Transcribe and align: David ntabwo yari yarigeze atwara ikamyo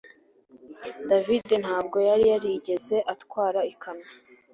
David 1.09 1.47
ntabwo 1.63 1.97
yari 2.09 2.25
yarigeze 2.31 2.95
atwara 3.13 3.59
ikamyo 3.71 4.11